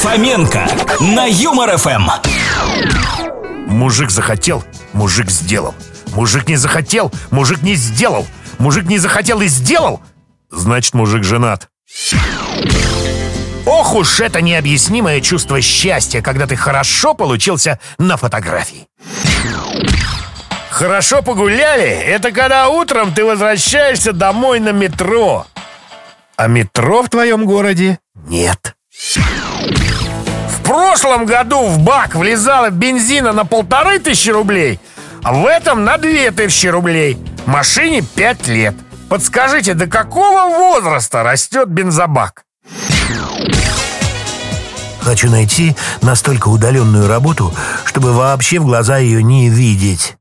Фоменко 0.00 0.66
на 1.00 1.26
Юмор 1.26 1.76
ФМ. 1.76 2.08
Мужик 3.66 4.10
захотел, 4.10 4.64
мужик 4.94 5.30
сделал. 5.30 5.74
Мужик 6.14 6.48
не 6.48 6.56
захотел, 6.56 7.12
мужик 7.30 7.60
не 7.60 7.74
сделал. 7.74 8.26
Мужик 8.58 8.86
не 8.86 8.96
захотел 8.96 9.42
и 9.42 9.46
сделал, 9.46 10.00
значит, 10.50 10.94
мужик 10.94 11.22
женат. 11.22 11.68
Ох 13.66 13.94
уж 13.94 14.20
это 14.20 14.40
необъяснимое 14.40 15.20
чувство 15.20 15.60
счастья, 15.60 16.22
когда 16.22 16.46
ты 16.46 16.56
хорошо 16.56 17.12
получился 17.12 17.78
на 17.98 18.16
фотографии. 18.16 18.86
Хорошо 20.70 21.20
погуляли— 21.20 21.88
это 22.06 22.32
когда 22.32 22.70
утром 22.70 23.12
ты 23.12 23.22
возвращаешься 23.22 24.14
домой 24.14 24.60
на 24.60 24.70
метро. 24.70 25.46
А 26.36 26.46
метро 26.46 27.02
в 27.02 27.10
твоем 27.10 27.44
городе 27.44 27.98
нет. 28.14 28.69
Прошлом 30.80 31.26
году 31.26 31.66
в 31.66 31.78
бак 31.78 32.14
влезало 32.14 32.70
бензина 32.70 33.32
на 33.32 33.44
полторы 33.44 33.98
тысячи 33.98 34.30
рублей, 34.30 34.80
а 35.22 35.34
в 35.34 35.44
этом 35.44 35.84
на 35.84 35.98
две 35.98 36.30
тысячи 36.30 36.68
рублей. 36.68 37.18
Машине 37.44 38.00
пять 38.00 38.48
лет. 38.48 38.74
Подскажите, 39.10 39.74
до 39.74 39.86
какого 39.86 40.46
возраста 40.46 41.22
растет 41.22 41.68
бензобак? 41.68 42.44
Хочу 45.02 45.30
найти 45.30 45.76
настолько 46.00 46.48
удаленную 46.48 47.08
работу, 47.08 47.54
чтобы 47.84 48.14
вообще 48.14 48.58
в 48.58 48.64
глаза 48.64 48.96
ее 48.96 49.22
не 49.22 49.50
видеть. 49.50 50.16